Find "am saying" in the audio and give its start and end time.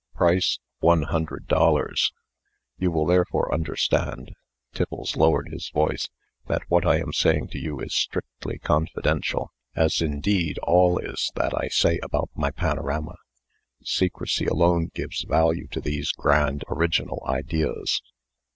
6.99-7.49